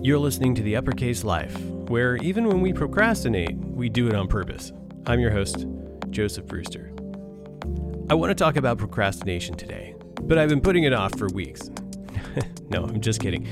[0.00, 4.28] You're listening to The Uppercase Life, where even when we procrastinate, we do it on
[4.28, 4.70] purpose.
[5.06, 5.66] I'm your host,
[6.10, 6.92] Joseph Brewster.
[8.08, 11.68] I want to talk about procrastination today, but I've been putting it off for weeks.
[12.68, 13.48] no, I'm just kidding.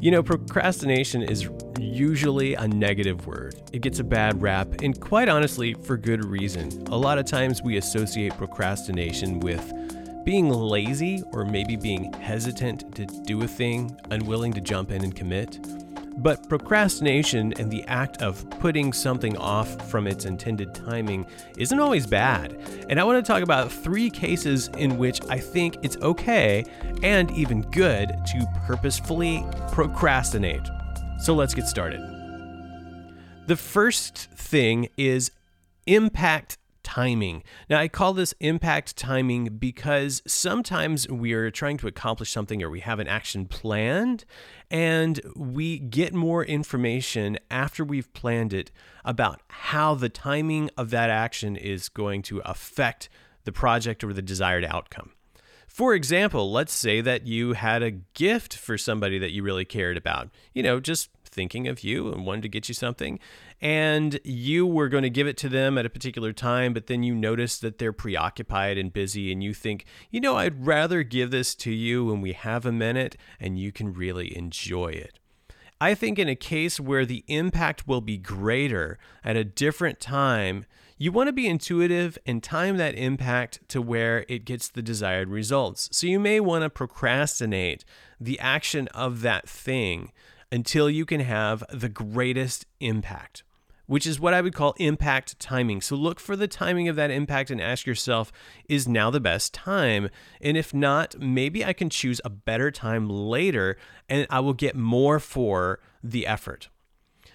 [0.00, 1.48] You know, procrastination is
[1.80, 3.60] usually a negative word.
[3.72, 6.86] It gets a bad rap, and quite honestly, for good reason.
[6.92, 9.72] A lot of times we associate procrastination with
[10.24, 15.16] being lazy or maybe being hesitant to do a thing, unwilling to jump in and
[15.16, 15.58] commit.
[16.18, 22.08] But procrastination and the act of putting something off from its intended timing isn't always
[22.08, 22.58] bad.
[22.88, 26.64] And I want to talk about three cases in which I think it's okay
[27.04, 30.68] and even good to purposefully procrastinate.
[31.20, 32.00] So let's get started.
[33.46, 35.30] The first thing is
[35.86, 36.58] impact
[36.88, 37.42] timing.
[37.68, 42.80] Now, I call this impact timing because sometimes we're trying to accomplish something or we
[42.80, 44.24] have an action planned
[44.70, 48.70] and we get more information after we've planned it
[49.04, 53.10] about how the timing of that action is going to affect
[53.44, 55.10] the project or the desired outcome.
[55.66, 59.98] For example, let's say that you had a gift for somebody that you really cared
[59.98, 60.30] about.
[60.54, 63.20] You know, just thinking of you and wanted to get you something
[63.60, 67.02] and you were going to give it to them at a particular time but then
[67.02, 71.30] you notice that they're preoccupied and busy and you think you know I'd rather give
[71.30, 75.18] this to you when we have a minute and you can really enjoy it
[75.80, 80.66] I think in a case where the impact will be greater at a different time,
[80.96, 85.28] you want to be intuitive and time that impact to where it gets the desired
[85.28, 85.88] results.
[85.92, 87.84] So you may want to procrastinate
[88.20, 90.10] the action of that thing
[90.50, 93.44] until you can have the greatest impact,
[93.88, 95.80] which is what I would call impact timing.
[95.80, 98.30] So look for the timing of that impact and ask yourself,
[98.68, 100.10] is now the best time?
[100.40, 103.76] And if not, maybe I can choose a better time later
[104.08, 106.68] and I will get more for the effort.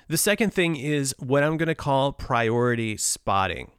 [0.08, 3.72] The second thing is what I'm going to call priority spotting.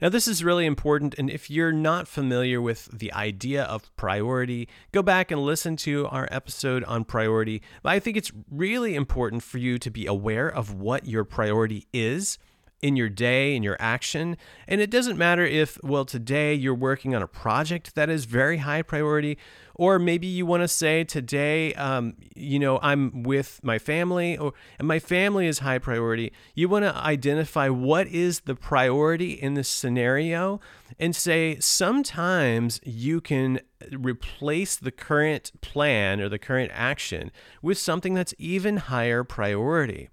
[0.00, 4.66] Now, this is really important, and if you're not familiar with the idea of priority,
[4.92, 7.60] go back and listen to our episode on priority.
[7.82, 11.86] But I think it's really important for you to be aware of what your priority
[11.92, 12.38] is
[12.82, 14.36] in your day, in your action.
[14.66, 18.58] And it doesn't matter if, well, today you're working on a project that is very
[18.58, 19.38] high priority,
[19.74, 24.52] or maybe you want to say today, um, you know, I'm with my family, or
[24.78, 26.32] and my family is high priority.
[26.54, 30.60] You want to identify what is the priority in this scenario
[30.98, 33.60] and say sometimes you can
[33.92, 37.30] replace the current plan or the current action
[37.62, 40.10] with something that's even higher priority.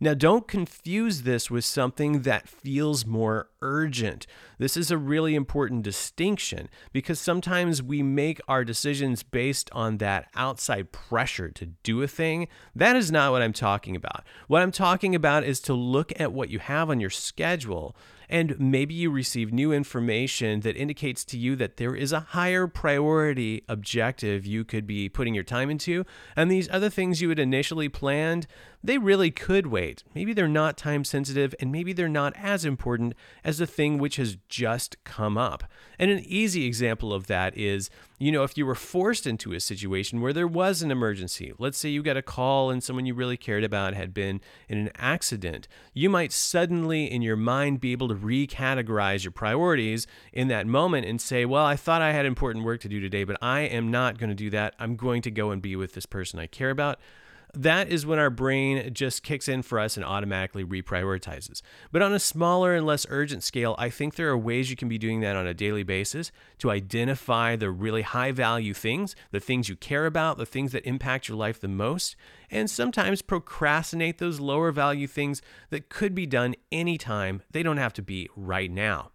[0.00, 4.28] Now, don't confuse this with something that feels more urgent.
[4.58, 10.28] This is a really important distinction because sometimes we make our decisions based on that
[10.36, 12.46] outside pressure to do a thing.
[12.76, 14.24] That is not what I'm talking about.
[14.46, 17.96] What I'm talking about is to look at what you have on your schedule
[18.28, 22.66] and maybe you receive new information that indicates to you that there is a higher
[22.66, 26.04] priority objective you could be putting your time into.
[26.36, 28.46] And these other things you had initially planned,
[28.82, 30.04] they really could wait.
[30.14, 34.16] Maybe they're not time sensitive and maybe they're not as important as the thing which
[34.16, 35.64] has just come up.
[35.98, 39.60] And an easy example of that is, you know, if you were forced into a
[39.60, 43.14] situation where there was an emergency, let's say you got a call and someone you
[43.14, 47.92] really cared about had been in an accident, you might suddenly in your mind be
[47.92, 52.26] able to recategorize your priorities in that moment and say, well, I thought I had
[52.26, 54.74] important work to do today, but I am not going to do that.
[54.78, 56.98] I'm going to go and be with this person I care about
[57.54, 61.62] that is when our brain just kicks in for us and automatically reprioritizes.
[61.90, 64.88] But on a smaller and less urgent scale, I think there are ways you can
[64.88, 69.40] be doing that on a daily basis to identify the really high value things, the
[69.40, 72.16] things you care about, the things that impact your life the most,
[72.50, 77.42] and sometimes procrastinate those lower value things that could be done anytime.
[77.50, 79.10] They don't have to be right now.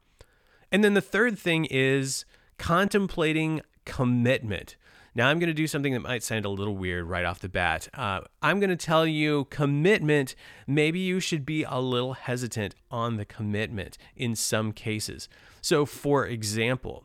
[0.72, 2.26] And then the third thing is
[2.58, 4.76] contemplating commitment.
[5.16, 7.50] Now, I'm going to do something that might sound a little weird right off the
[7.50, 7.88] bat.
[7.94, 10.34] Uh, I'm going to tell you commitment.
[10.66, 15.30] Maybe you should be a little hesitant on the commitment in some cases.
[15.62, 17.04] So, for example,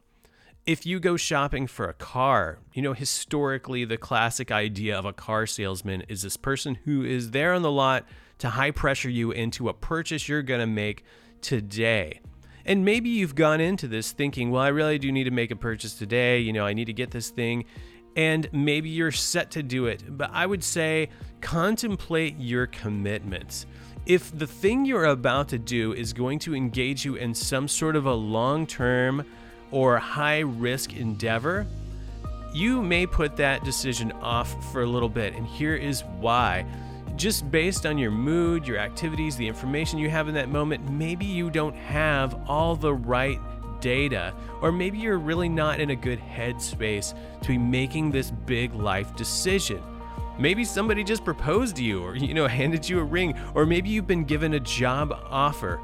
[0.65, 5.13] if you go shopping for a car, you know, historically, the classic idea of a
[5.13, 8.07] car salesman is this person who is there on the lot
[8.39, 11.05] to high pressure you into a purchase you're going to make
[11.43, 12.21] today.
[12.65, 15.57] And maybe you've gone into this thinking, well, I really do need to make a
[15.57, 16.41] purchase today.
[16.41, 17.65] You know, I need to get this thing
[18.19, 20.03] and maybe you're set to do it.
[20.19, 21.09] But I would say
[21.41, 23.65] contemplate your commitments.
[24.07, 27.95] If the thing you're about to do is going to engage you in some sort
[27.95, 29.25] of a long term
[29.71, 31.65] or high risk endeavor,
[32.53, 35.35] you may put that decision off for a little bit.
[35.35, 36.67] And here is why
[37.15, 41.25] just based on your mood, your activities, the information you have in that moment, maybe
[41.25, 43.39] you don't have all the right
[43.81, 48.75] data, or maybe you're really not in a good headspace to be making this big
[48.75, 49.83] life decision.
[50.39, 53.89] Maybe somebody just proposed to you or you know handed you a ring or maybe
[53.89, 55.81] you've been given a job offer.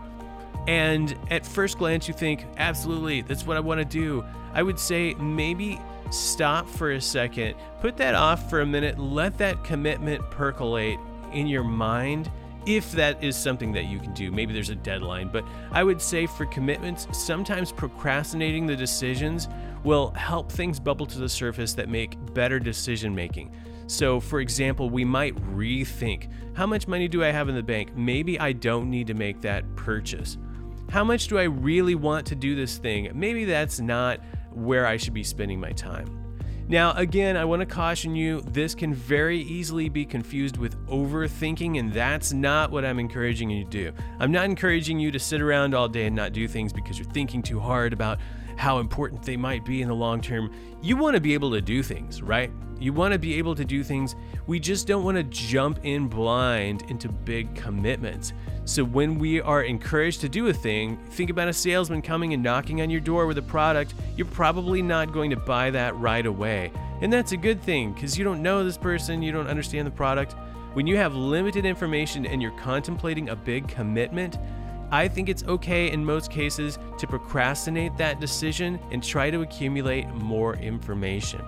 [0.67, 4.79] And at first glance you think, "Absolutely, that's what I want to do." I would
[4.79, 5.81] say maybe
[6.11, 10.99] stop for a second, put that off for a minute, let that commitment percolate
[11.33, 12.31] in your mind
[12.67, 14.31] if that is something that you can do.
[14.31, 19.49] Maybe there's a deadline, but I would say for commitments, sometimes procrastinating the decisions
[19.83, 23.55] will help things bubble to the surface that make better decision making.
[23.87, 27.97] So, for example, we might rethink how much money do I have in the bank?
[27.97, 30.39] Maybe I don't need to make that purchase.
[30.89, 33.11] How much do I really want to do this thing?
[33.13, 34.21] Maybe that's not
[34.53, 36.24] where I should be spending my time.
[36.67, 41.79] Now, again, I want to caution you this can very easily be confused with overthinking,
[41.79, 43.93] and that's not what I'm encouraging you to do.
[44.19, 47.09] I'm not encouraging you to sit around all day and not do things because you're
[47.11, 48.19] thinking too hard about
[48.57, 50.51] how important they might be in the long term.
[50.81, 52.51] You want to be able to do things, right?
[52.81, 54.17] You want to be able to do things.
[54.47, 58.33] We just don't want to jump in blind into big commitments.
[58.67, 62.43] So when we are encouraged to do a thing, think about a salesman coming and
[62.43, 66.25] knocking on your door with a product, you're probably not going to buy that right
[66.25, 66.73] away.
[67.03, 69.91] And that's a good thing because you don't know this person, you don't understand the
[69.91, 70.35] product.
[70.73, 74.39] When you have limited information and you're contemplating a big commitment,
[74.91, 80.09] I think it's okay in most cases to procrastinate that decision and try to accumulate
[80.09, 81.43] more information.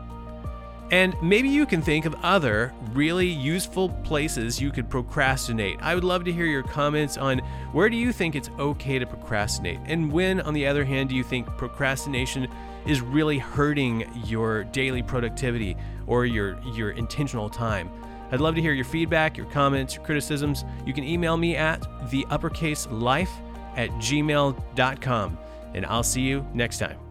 [0.90, 5.78] And maybe you can think of other really useful places you could procrastinate.
[5.80, 7.40] I would love to hear your comments on
[7.72, 9.80] where do you think it's okay to procrastinate?
[9.86, 12.46] And when, on the other hand, do you think procrastination
[12.86, 17.90] is really hurting your daily productivity or your, your intentional time?
[18.30, 20.64] I'd love to hear your feedback, your comments, your criticisms.
[20.84, 23.30] You can email me at the uppercase life
[23.76, 25.38] at gmail.com.
[25.74, 27.05] And I'll see you next time.